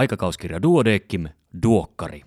[0.00, 1.28] Aikakauskirja Duodeckim,
[1.62, 2.22] Duokkari.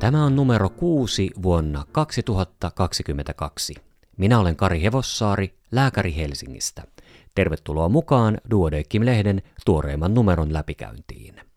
[0.00, 3.74] Tämä on numero kuusi vuonna 2022.
[4.16, 6.82] Minä olen Kari Hevossaari, lääkäri Helsingistä.
[7.34, 11.47] Tervetuloa mukaan Duodeckim-lehden tuoreimman numeron läpikäyntiin.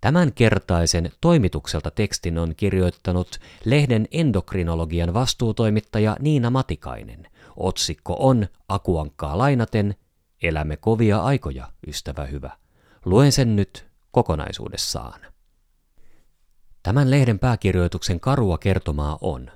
[0.00, 7.26] Tämän kertaisen toimitukselta tekstin on kirjoittanut lehden endokrinologian vastuutoimittaja Niina Matikainen.
[7.56, 9.94] Otsikko on Akuankkaa lainaten,
[10.42, 12.50] elämme kovia aikoja, ystävä hyvä.
[13.04, 15.20] Luen sen nyt kokonaisuudessaan.
[16.82, 19.50] Tämän lehden pääkirjoituksen karua kertomaa on,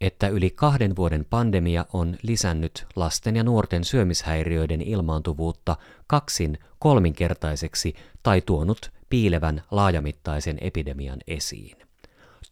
[0.00, 8.40] että yli kahden vuoden pandemia on lisännyt lasten ja nuorten syömishäiriöiden ilmaantuvuutta kaksin kolminkertaiseksi tai
[8.40, 11.76] tuonut piilevän laajamittaisen epidemian esiin.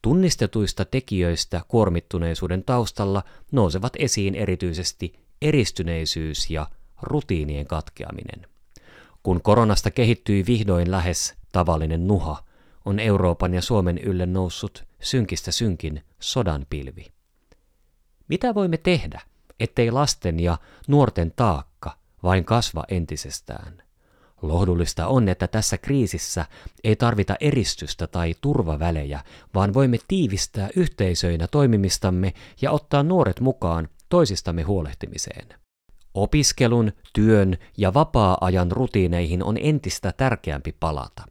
[0.02, 6.66] Tunnistetuista tekijöistä kuormittuneisuuden taustalla nousevat esiin erityisesti eristyneisyys ja
[7.02, 8.46] rutiinien katkeaminen.
[9.22, 12.44] Kun koronasta kehittyi vihdoin lähes tavallinen nuha,
[12.84, 17.06] on Euroopan ja Suomen ylle noussut synkistä synkin sodan pilvi.
[18.28, 19.20] Mitä voimme tehdä,
[19.60, 23.85] ettei lasten ja nuorten taakka vain kasva entisestään?
[24.42, 26.44] Lohdullista on, että tässä kriisissä
[26.84, 29.20] ei tarvita eristystä tai turvavälejä,
[29.54, 35.48] vaan voimme tiivistää yhteisöinä toimimistamme ja ottaa nuoret mukaan toisistamme huolehtimiseen.
[36.14, 41.22] Opiskelun, työn ja vapaa-ajan rutiineihin on entistä tärkeämpi palata.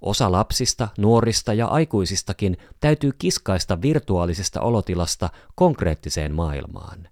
[0.00, 7.08] Osa lapsista, nuorista ja aikuisistakin täytyy kiskaista virtuaalisesta olotilasta konkreettiseen maailmaan.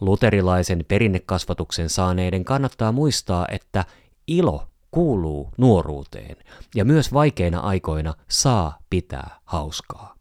[0.00, 3.84] Luterilaisen perinnekasvatuksen saaneiden kannattaa muistaa, että
[4.26, 6.36] ilo kuuluu nuoruuteen
[6.74, 10.14] ja myös vaikeina aikoina saa pitää hauskaa.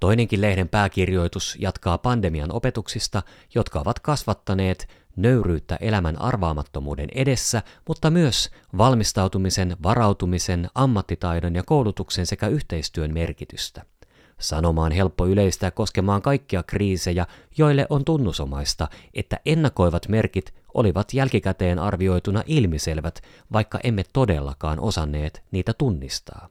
[0.00, 3.22] Toinenkin lehden pääkirjoitus jatkaa pandemian opetuksista,
[3.54, 12.48] jotka ovat kasvattaneet nöyryyttä elämän arvaamattomuuden edessä, mutta myös valmistautumisen, varautumisen, ammattitaidon ja koulutuksen sekä
[12.48, 13.84] yhteistyön merkitystä.
[14.38, 17.26] Sanoma on helppo yleistää koskemaan kaikkia kriisejä,
[17.58, 23.22] joille on tunnusomaista, että ennakoivat merkit olivat jälkikäteen arvioituna ilmiselvät,
[23.52, 26.48] vaikka emme todellakaan osanneet niitä tunnistaa.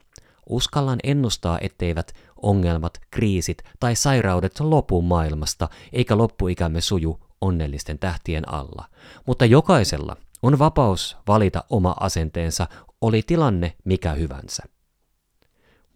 [0.49, 8.85] Uskallan ennustaa, etteivät ongelmat, kriisit tai sairaudet lopu maailmasta, eikä loppuikämme suju onnellisten tähtien alla.
[9.25, 12.67] Mutta jokaisella on vapaus valita oma asenteensa,
[13.01, 14.63] oli tilanne mikä hyvänsä.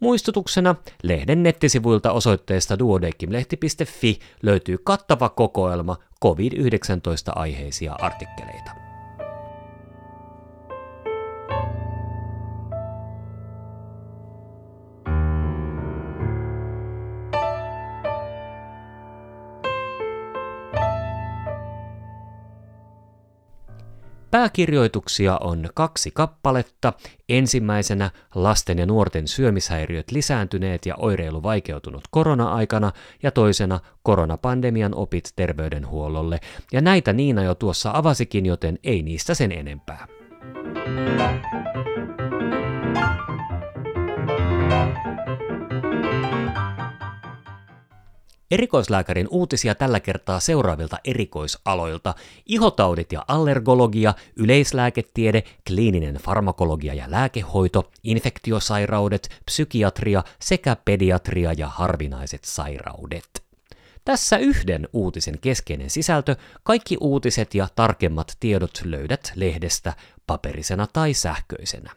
[0.02, 8.81] Muistutuksena lehden nettisivuilta osoitteesta duodekimlehti.fi löytyy kattava kokoelma COVID-19 aiheisia artikkeleita.
[24.32, 26.92] Pääkirjoituksia on kaksi kappaletta.
[27.28, 36.40] Ensimmäisenä lasten ja nuorten syömishäiriöt lisääntyneet ja oireilu vaikeutunut korona-aikana ja toisena koronapandemian opit terveydenhuollolle.
[36.72, 40.06] Ja näitä Niina jo tuossa avasikin, joten ei niistä sen enempää.
[48.52, 52.14] Erikoislääkärin uutisia tällä kertaa seuraavilta erikoisaloilta.
[52.46, 63.44] Ihotaudit ja allergologia, yleislääketiede, kliininen farmakologia ja lääkehoito, infektiosairaudet, psykiatria sekä pediatria ja harvinaiset sairaudet.
[64.04, 69.92] Tässä yhden uutisen keskeinen sisältö, kaikki uutiset ja tarkemmat tiedot löydät lehdestä
[70.26, 71.90] paperisena tai sähköisenä.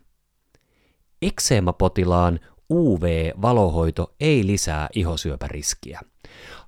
[1.22, 2.40] Ekseemapotilaan
[2.72, 6.00] UV-valohoito ei lisää ihosyöpäriskiä.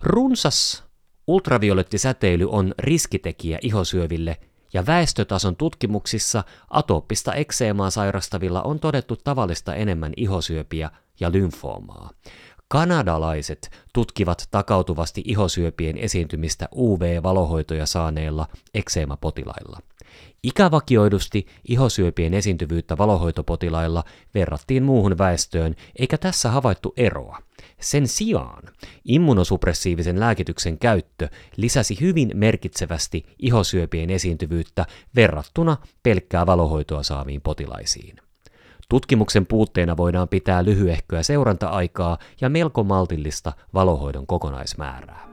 [0.01, 0.83] Runsas
[1.27, 4.37] ultraviolettisäteily on riskitekijä ihosyöville
[4.73, 12.09] ja väestötason tutkimuksissa atooppista ekseemaa sairastavilla on todettu tavallista enemmän ihosyöpiä ja lymfoomaa.
[12.67, 19.79] Kanadalaiset tutkivat takautuvasti ihosyöpien esiintymistä UV-valohoitoja saaneilla ekseemapotilailla.
[20.43, 24.03] Ikävakioidusti ihosyöpien esiintyvyyttä valohoitopotilailla
[24.33, 27.37] verrattiin muuhun väestöön, eikä tässä havaittu eroa.
[27.81, 28.63] Sen sijaan
[29.05, 34.85] immunosuppressiivisen lääkityksen käyttö lisäsi hyvin merkitsevästi ihosyöpien esiintyvyyttä
[35.15, 38.15] verrattuna pelkkää valohoitoa saaviin potilaisiin.
[38.89, 45.26] Tutkimuksen puutteena voidaan pitää lyhyehköä seuranta-aikaa ja melko maltillista valohoidon kokonaismäärää.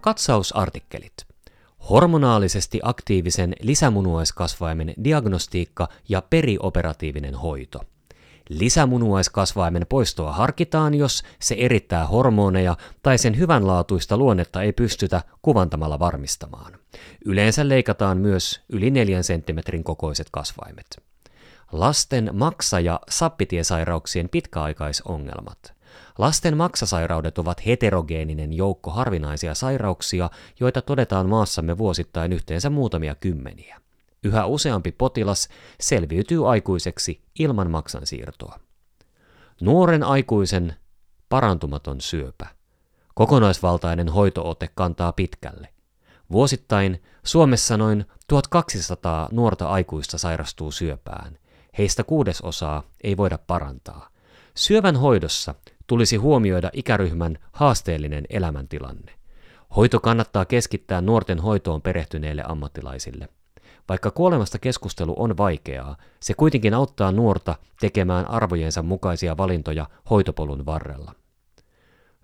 [0.00, 1.12] Katsausartikkelit.
[1.90, 7.80] hormonaalisesti aktiivisen lisämunuaiskasvaimen diagnostiikka ja perioperatiivinen hoito.
[8.48, 16.72] Lisämunuaiskasvaimen poistoa harkitaan, jos se erittää hormoneja tai sen hyvänlaatuista luonnetta ei pystytä kuvantamalla varmistamaan.
[17.24, 21.02] Yleensä leikataan myös yli 4 cm kokoiset kasvaimet.
[21.72, 25.79] Lasten maksa- ja sappitiesairauksien pitkäaikaisongelmat.
[26.18, 30.30] Lasten maksasairaudet ovat heterogeeninen joukko harvinaisia sairauksia,
[30.60, 33.80] joita todetaan maassamme vuosittain yhteensä muutamia kymmeniä.
[34.24, 35.48] Yhä useampi potilas
[35.80, 38.60] selviytyy aikuiseksi ilman maksansiirtoa.
[39.60, 40.74] Nuoren aikuisen
[41.28, 42.46] parantumaton syöpä.
[43.14, 45.68] Kokonaisvaltainen hoitoote kantaa pitkälle.
[46.32, 51.38] Vuosittain Suomessa noin 1200 nuorta aikuista sairastuu syöpään.
[51.78, 54.08] Heistä kuudesosaa ei voida parantaa.
[54.56, 55.54] Syövän hoidossa
[55.90, 59.12] tulisi huomioida ikäryhmän haasteellinen elämäntilanne.
[59.76, 63.28] Hoito kannattaa keskittää nuorten hoitoon perehtyneille ammattilaisille.
[63.88, 71.12] Vaikka kuolemasta keskustelu on vaikeaa, se kuitenkin auttaa nuorta tekemään arvojensa mukaisia valintoja hoitopolun varrella.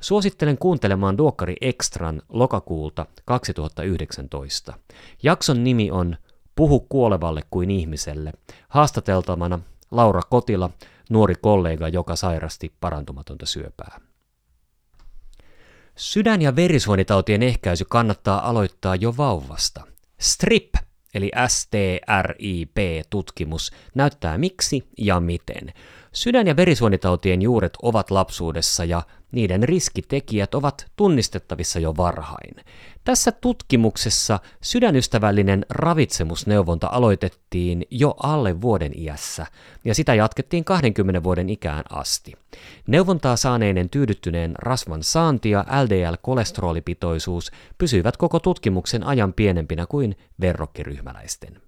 [0.00, 4.74] Suosittelen kuuntelemaan Duokkari Extran lokakuulta 2019.
[5.22, 6.16] Jakson nimi on
[6.54, 8.32] Puhu kuolevalle kuin ihmiselle.
[8.68, 9.58] Haastateltavana
[9.90, 10.70] Laura Kotila,
[11.10, 14.00] nuori kollega, joka sairasti parantumatonta syöpää.
[15.96, 19.86] Sydän- ja verisuonitautien ehkäisy kannattaa aloittaa jo vauvasta.
[20.20, 20.74] STRIP
[21.16, 25.72] eli STRIP-tutkimus näyttää miksi ja miten.
[26.16, 29.02] Sydän- ja verisuonitautien juuret ovat lapsuudessa ja
[29.32, 32.54] niiden riskitekijät ovat tunnistettavissa jo varhain.
[33.04, 39.46] Tässä tutkimuksessa sydänystävällinen ravitsemusneuvonta aloitettiin jo alle vuoden iässä
[39.84, 42.32] ja sitä jatkettiin 20 vuoden ikään asti.
[42.86, 51.60] Neuvontaa saaneiden tyydyttyneen rasvan saanti ja LDL-kolesterolipitoisuus pysyivät koko tutkimuksen ajan pienempinä kuin verrokkiryhmäläisten.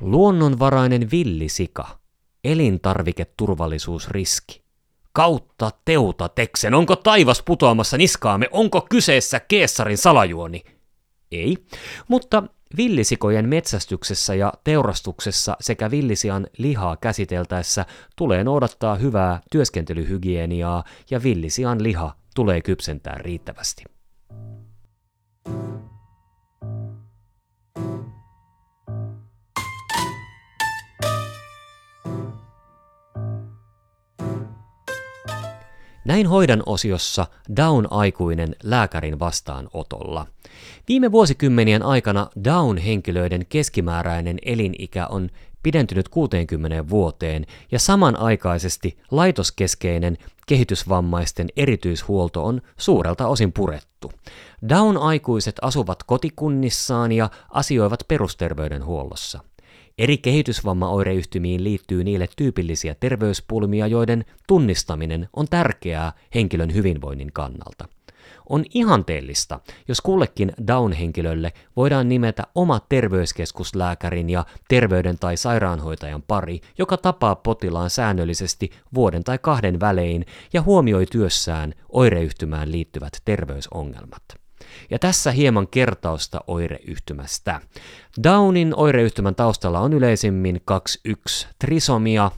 [0.00, 1.97] Luonnonvarainen villisika,
[2.44, 4.62] elintarviketurvallisuusriski.
[5.12, 10.64] Kautta teuta teksen, onko taivas putoamassa niskaamme, onko kyseessä keessarin salajuoni?
[11.32, 11.56] Ei,
[12.08, 12.42] mutta
[12.76, 17.86] villisikojen metsästyksessä ja teurastuksessa sekä villisian lihaa käsiteltäessä
[18.16, 23.97] tulee noudattaa hyvää työskentelyhygieniaa ja villisian liha tulee kypsentää riittävästi.
[36.08, 37.26] Näin hoidan osiossa
[37.56, 40.26] Down-aikuinen lääkärin vastaanotolla.
[40.88, 45.30] Viime vuosikymmenien aikana Down-henkilöiden keskimääräinen elinikä on
[45.62, 54.12] pidentynyt 60 vuoteen ja samanaikaisesti laitoskeskeinen kehitysvammaisten erityishuolto on suurelta osin purettu.
[54.68, 59.40] Down-aikuiset asuvat kotikunnissaan ja asioivat perusterveydenhuollossa.
[59.98, 67.88] Eri kehitysvammaoireyhtymiin liittyy niille tyypillisiä terveyspulmia, joiden tunnistaminen on tärkeää henkilön hyvinvoinnin kannalta.
[68.48, 76.96] On ihanteellista, jos kullekin Down-henkilölle voidaan nimetä oma terveyskeskuslääkärin ja terveyden- tai sairaanhoitajan pari, joka
[76.96, 84.37] tapaa potilaan säännöllisesti vuoden tai kahden välein ja huomioi työssään oireyhtymään liittyvät terveysongelmat.
[84.90, 87.60] Ja tässä hieman kertausta oireyhtymästä.
[88.22, 90.60] Downin oireyhtymän taustalla on yleisimmin
[91.08, 92.30] 2.1 trisomia.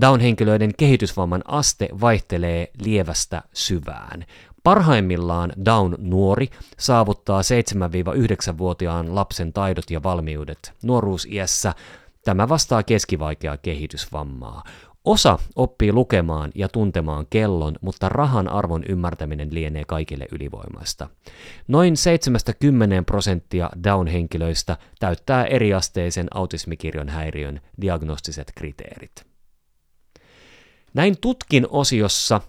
[0.00, 4.26] Down-henkilöiden kehitysvamman aste vaihtelee lievästä syvään.
[4.62, 6.48] Parhaimmillaan Down-nuori
[6.78, 11.74] saavuttaa 7-9-vuotiaan lapsen taidot ja valmiudet nuoruusiässä.
[12.24, 14.62] Tämä vastaa keskivaikeaa kehitysvammaa.
[15.08, 21.08] Osa oppii lukemaan ja tuntemaan kellon, mutta rahan arvon ymmärtäminen lienee kaikille ylivoimaista.
[21.68, 29.26] Noin 70 prosenttia Down-henkilöistä täyttää eriasteisen autismikirjon häiriön diagnostiset kriteerit.
[30.94, 32.40] Näin tutkin osiossa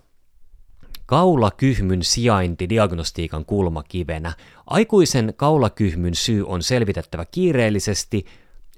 [1.05, 4.33] kaulakyhmyn sijainti diagnostiikan kulmakivenä.
[4.67, 8.25] Aikuisen kaulakyhmyn syy on selvitettävä kiireellisesti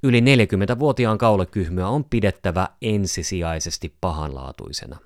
[0.03, 4.97] Yli 40-vuotiaan kaulakyhmyä on pidettävä ensisijaisesti pahanlaatuisena.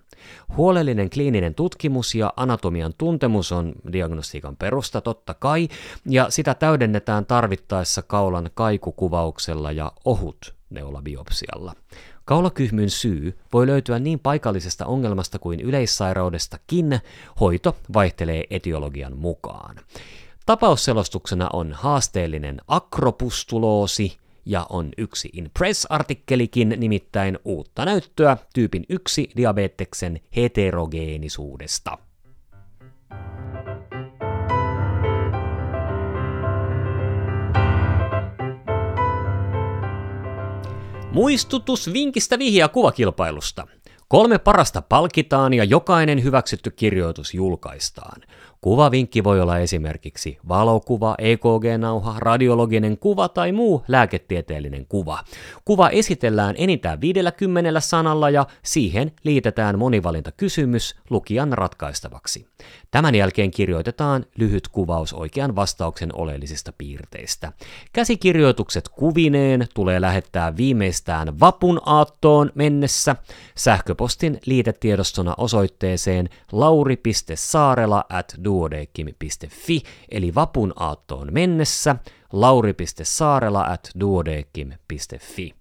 [0.57, 5.67] Huolellinen kliininen tutkimus ja anatomian tuntemus on diagnostiikan perusta totta kai,
[6.05, 11.73] ja sitä täydennetään tarvittaessa kaulan kaikukuvauksella ja ohut neulabiopsialla.
[12.25, 16.99] Kaulakyhmyn syy voi löytyä niin paikallisesta ongelmasta kuin yleissairaudestakin,
[17.39, 19.75] hoito vaihtelee etiologian mukaan.
[20.45, 30.19] Tapausselostuksena on haasteellinen akropustuloosi, ja on yksi In Press-artikkelikin nimittäin uutta näyttöä tyypin 1 diabeteksen
[30.35, 31.97] heterogeenisuudesta.
[41.11, 43.67] Muistutus vinkistä vihjaa kuvakilpailusta.
[44.07, 48.21] Kolme parasta palkitaan ja jokainen hyväksytty kirjoitus julkaistaan.
[48.65, 55.19] Kuvavinkki voi olla esimerkiksi valokuva, EKG-nauha, radiologinen kuva tai muu lääketieteellinen kuva.
[55.65, 62.47] Kuva esitellään enintään 50 sanalla ja siihen liitetään monivalintakysymys lukijan ratkaistavaksi.
[62.91, 67.51] Tämän jälkeen kirjoitetaan lyhyt kuvaus oikean vastauksen oleellisista piirteistä.
[67.93, 73.15] Käsikirjoitukset kuvineen tulee lähettää viimeistään vapun aattoon mennessä
[73.55, 81.95] sähköpostin liitetiedostona osoitteeseen lauri.saarela at duodekim.fi, eli vapun aattoon mennessä
[82.31, 85.53] lauri.saarela at duodekim.fi.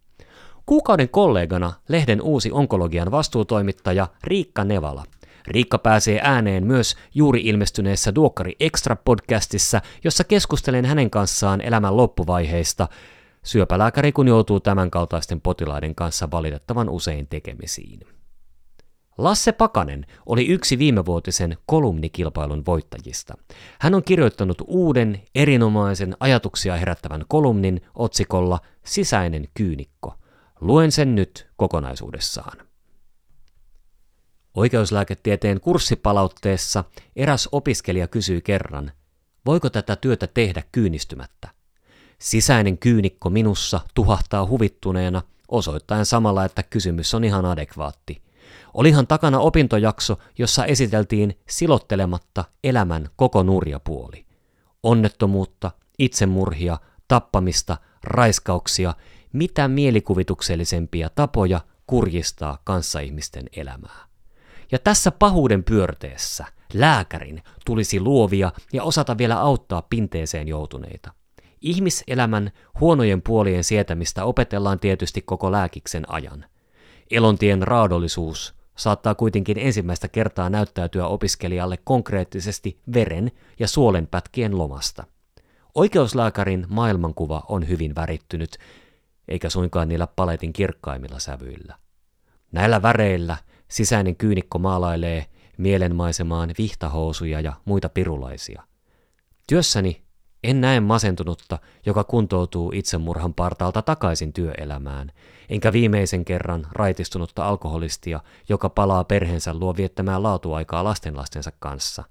[0.67, 5.05] Kuukauden kollegana lehden uusi onkologian vastuutoimittaja Riikka Nevala.
[5.47, 12.89] Riikka pääsee ääneen myös juuri ilmestyneessä Duokkari Extra-podcastissa, jossa keskustelen hänen kanssaan elämän loppuvaiheista.
[13.43, 18.01] Syöpälääkäri kun joutuu tämänkaltaisten potilaiden kanssa valitettavan usein tekemisiin.
[19.19, 23.35] Lasse Pakanen oli yksi viimevuotisen kolumnikilpailun voittajista.
[23.81, 30.15] Hän on kirjoittanut uuden, erinomaisen ajatuksia herättävän kolumnin otsikolla Sisäinen kyynikko.
[30.61, 32.59] Luen sen nyt kokonaisuudessaan.
[34.55, 36.85] Oikeuslääketieteen kurssipalautteessa
[37.17, 38.93] eräs opiskelija kysyi kerran,
[39.47, 41.49] voiko tätä työtä tehdä kyynistymättä.
[42.19, 48.24] Sisäinen kyynikko minussa tuhahtaa huvittuneena, osoittaen samalla, että kysymys on ihan adekvaatti.
[48.75, 54.27] Olihan takana opintojakso, jossa esiteltiin silottelematta elämän koko nurjapuoli.
[54.83, 56.79] Onnettomuutta, itsemurhia,
[57.09, 58.95] tappamista, raiskauksia,
[59.33, 64.05] mitä mielikuvituksellisempia tapoja kurjistaa kanssaihmisten elämää.
[64.73, 71.13] Ja tässä pahuuden pyörteessä lääkärin tulisi luovia ja osata vielä auttaa pinteeseen joutuneita.
[71.61, 72.51] Ihmiselämän
[72.81, 76.45] huonojen puolien sietämistä opetellaan tietysti koko lääkiksen ajan.
[77.11, 85.05] Elontien raadollisuus saattaa kuitenkin ensimmäistä kertaa näyttäytyä opiskelijalle konkreettisesti veren ja suolenpätkien lomasta.
[85.75, 88.59] Oikeuslääkärin maailmankuva on hyvin värittynyt,
[89.29, 91.75] eikä suinkaan niillä paletin kirkkaimmilla sävyillä.
[92.53, 93.37] Näillä väreillä
[93.69, 95.27] sisäinen kyynikko maalailee
[95.57, 98.63] mielenmaisemaan vihtahousuja ja muita pirulaisia.
[99.47, 100.04] Työssäni
[100.45, 105.13] en näe masentunutta, joka kuntoutuu itsemurhan partaalta takaisin työelämään,
[105.49, 112.05] enkä viimeisen kerran raitistunutta alkoholistia, joka palaa perheensä luo viettämään laatuaikaa lastenlastensa kanssa,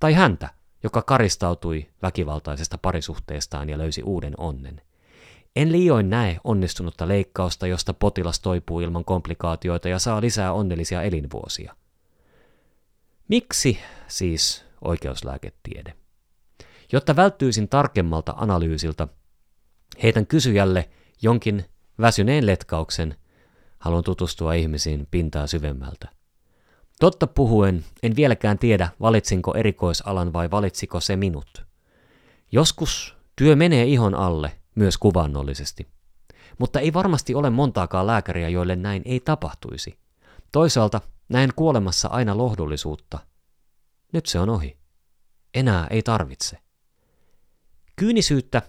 [0.00, 0.48] tai häntä,
[0.82, 4.80] joka karistautui väkivaltaisesta parisuhteestaan ja löysi uuden onnen.
[5.56, 11.76] En liioin näe onnistunutta leikkausta, josta potilas toipuu ilman komplikaatioita ja saa lisää onnellisia elinvuosia.
[13.28, 13.78] Miksi
[14.08, 16.05] siis oikeuslääketiede?
[16.92, 19.08] Jotta välttyisin tarkemmalta analyysiltä,
[20.02, 20.88] heitän kysyjälle
[21.22, 21.64] jonkin
[22.00, 23.16] väsyneen letkauksen,
[23.78, 26.08] haluan tutustua ihmisiin pintaa syvemmältä.
[27.00, 31.66] Totta puhuen, en vieläkään tiedä, valitsinko erikoisalan vai valitsiko se minut.
[32.52, 35.88] Joskus työ menee ihon alle, myös kuvannollisesti.
[36.58, 39.98] Mutta ei varmasti ole montaakaan lääkäriä, joille näin ei tapahtuisi.
[40.52, 43.18] Toisaalta näen kuolemassa aina lohdullisuutta.
[44.12, 44.76] Nyt se on ohi.
[45.54, 46.58] Enää ei tarvitse.
[47.96, 48.62] Kyynisyyttä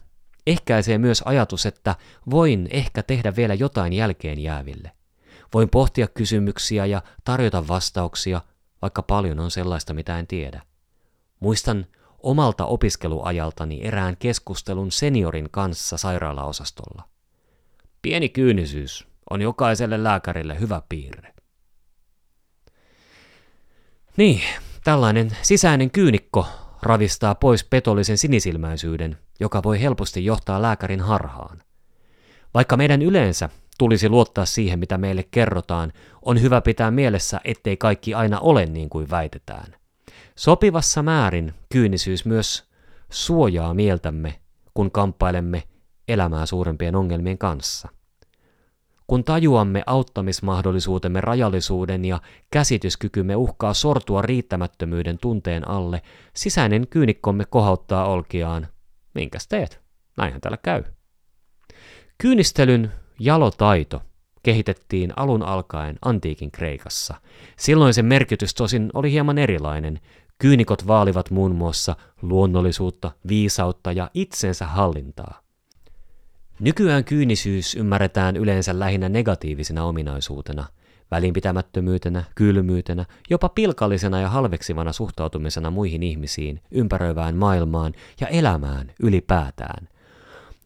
[0.48, 1.96] ehkäisee myös ajatus, että
[2.29, 4.91] voin ehkä tehdä vielä jotain jälkeen jääville.
[5.53, 8.41] Voin pohtia kysymyksiä ja tarjota vastauksia,
[8.81, 10.62] vaikka paljon on sellaista, mitä en tiedä.
[11.39, 11.86] Muistan
[12.24, 17.03] omalta opiskeluajaltani erään keskustelun seniorin kanssa sairaalaosastolla.
[18.01, 21.34] Pieni kyynisyys on jokaiselle lääkärille hyvä piirre.
[24.17, 24.41] Niin,
[24.84, 26.48] tällainen sisäinen kyynikko
[26.88, 31.63] ravistaa pois petollisen sinisilmäisyyden, joka voi helposti johtaa lääkärin harhaan.
[32.53, 38.13] Vaikka meidän yleensä tulisi luottaa siihen, mitä meille kerrotaan, on hyvä pitää mielessä, ettei kaikki
[38.13, 39.75] aina ole niin kuin väitetään.
[40.36, 42.70] Sopivassa määrin kyynisyys myös
[43.12, 44.39] suojaa mieltämme,
[44.74, 45.63] kun kamppailemme
[46.08, 47.89] elämää suurempien ongelmien kanssa.
[49.07, 52.21] Kun tajuamme auttamismahdollisuutemme rajallisuuden ja
[52.51, 56.01] käsityskykymme uhkaa sortua riittämättömyyden tunteen alle,
[56.33, 58.67] sisäinen kyynikkomme kohauttaa olkiaan.
[59.13, 59.81] Minkäs teet?
[60.17, 60.83] Näinhän täällä käy.
[62.17, 64.01] Kyynistelyn jalotaito
[64.43, 67.15] kehitettiin alun alkaen antiikin Kreikassa.
[67.57, 69.99] Silloin sen merkitys tosin oli hieman erilainen.
[70.39, 75.47] Kyynikot vaalivat muun muassa luonnollisuutta, viisautta ja itsensä hallintaa.
[76.59, 80.65] Nykyään kyynisyys ymmärretään yleensä lähinnä negatiivisena ominaisuutena,
[81.11, 89.87] välinpitämättömyytenä, kylmyytenä, jopa pilkallisena ja halveksivana suhtautumisena muihin ihmisiin, ympäröivään maailmaan ja elämään ylipäätään.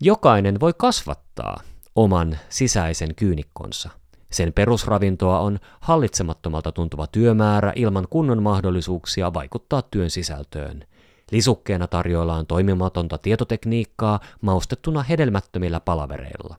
[0.01, 1.61] Jokainen voi kasvattaa
[1.95, 3.89] oman sisäisen kyynikkonsa.
[4.31, 10.83] Sen perusravintoa on hallitsemattomalta tuntuva työmäärä ilman kunnon mahdollisuuksia vaikuttaa työn sisältöön.
[11.31, 16.55] Lisukkeena tarjoillaan toimimatonta tietotekniikkaa maustettuna hedelmättömillä palavereilla.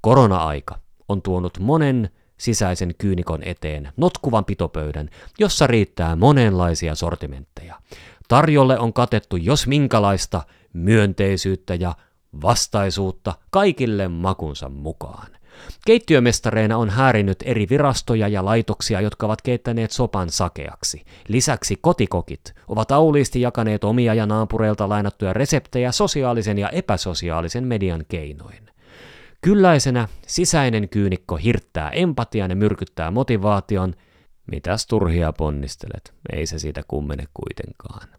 [0.00, 7.80] Korona-aika on tuonut monen sisäisen kyynikon eteen notkuvan pitopöydän, jossa riittää monenlaisia sortimentteja.
[8.28, 11.94] Tarjolle on katettu jos minkälaista myönteisyyttä ja
[12.42, 15.37] vastaisuutta kaikille makunsa mukaan.
[15.86, 21.04] Keittiömestareina on häärinyt eri virastoja ja laitoksia, jotka ovat keittäneet sopan sakeaksi.
[21.28, 28.70] Lisäksi kotikokit ovat auliisti jakaneet omia ja naapureilta lainattuja reseptejä sosiaalisen ja epäsosiaalisen median keinoin.
[29.40, 33.94] Kylläisenä sisäinen kyynikko hirttää empatian ja myrkyttää motivaation.
[34.50, 36.14] Mitäs turhia ponnistelet?
[36.32, 38.17] Ei se siitä kummene kuitenkaan.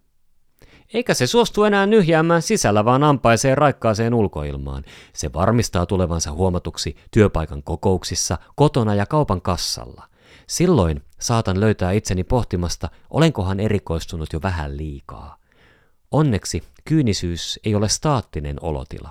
[0.93, 4.83] Eikä se suostu enää nyhjäämään sisällä, vaan ampaisee raikkaaseen ulkoilmaan.
[5.13, 10.09] Se varmistaa tulevansa huomatuksi työpaikan kokouksissa, kotona ja kaupan kassalla.
[10.47, 15.37] Silloin saatan löytää itseni pohtimasta, olenkohan erikoistunut jo vähän liikaa.
[16.11, 19.09] Onneksi kyynisyys ei ole staattinen olotila.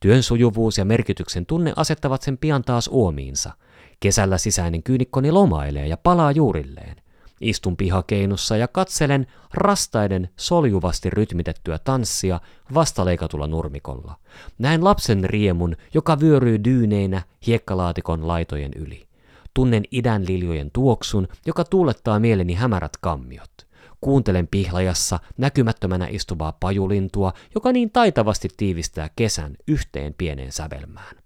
[0.00, 3.52] Työn sujuvuus ja merkityksen tunne asettavat sen pian taas uomiinsa.
[4.00, 6.99] Kesällä sisäinen kyynikkoni lomailee ja palaa juurilleen.
[7.40, 12.40] Istun pihakeinussa ja katselen rastaiden soljuvasti rytmitettyä tanssia
[12.74, 14.16] vastaleikatulla nurmikolla.
[14.58, 19.08] Näen lapsen riemun, joka vyöryy dyyneinä hiekkalaatikon laitojen yli.
[19.54, 23.52] Tunnen idän liljojen tuoksun, joka tuulettaa mieleni hämärät kammiot.
[24.00, 31.16] Kuuntelen pihlajassa näkymättömänä istuvaa pajulintua, joka niin taitavasti tiivistää kesän yhteen pieneen sävelmään.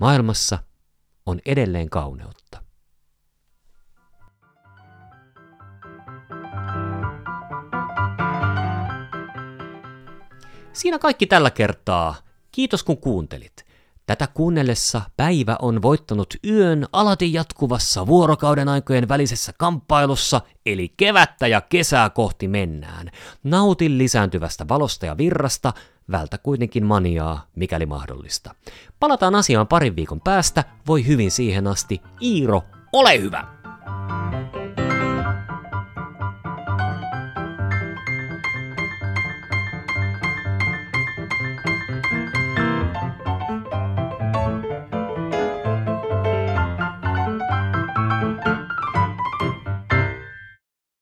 [0.00, 0.58] Maailmassa
[1.26, 2.67] on edelleen kauneutta.
[10.78, 12.14] Siinä kaikki tällä kertaa.
[12.52, 13.66] Kiitos kun kuuntelit.
[14.06, 21.60] Tätä kuunnellessa päivä on voittanut yön alati jatkuvassa vuorokauden aikojen välisessä kamppailussa, eli kevättä ja
[21.60, 23.10] kesää kohti mennään.
[23.44, 25.72] Nautin lisääntyvästä valosta ja virrasta,
[26.10, 28.54] vältä kuitenkin maniaa, mikäli mahdollista.
[29.00, 32.02] Palataan asiaan parin viikon päästä, voi hyvin siihen asti.
[32.22, 32.62] Iiro,
[32.92, 33.57] ole hyvä!